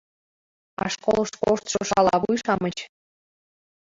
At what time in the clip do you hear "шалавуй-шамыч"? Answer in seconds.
1.89-2.77